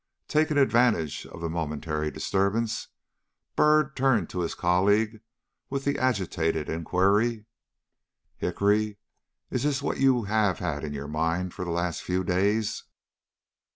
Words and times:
Taking 0.27 0.57
advantage 0.57 1.27
of 1.27 1.41
the 1.41 1.47
momentary 1.51 2.09
disturbance, 2.09 2.87
Byrd 3.55 3.95
turned 3.95 4.31
to 4.31 4.39
his 4.39 4.55
colleague 4.55 5.21
with 5.69 5.83
the 5.85 5.99
agitated 5.99 6.67
inquiry: 6.69 7.45
"Hickory, 8.35 8.97
is 9.51 9.61
this 9.61 9.83
what 9.83 9.99
you 9.99 10.23
have 10.23 10.57
had 10.57 10.83
in 10.83 10.91
your 10.93 11.07
mind 11.07 11.53
for 11.53 11.63
the 11.65 11.69
last 11.69 12.01
few 12.01 12.23
days?" 12.23 12.85